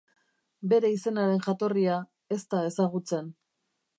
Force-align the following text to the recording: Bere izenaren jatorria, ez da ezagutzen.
Bere 0.71 0.89
izenaren 0.93 1.43
jatorria, 1.49 1.99
ez 2.37 2.41
da 2.55 2.65
ezagutzen. 2.73 3.33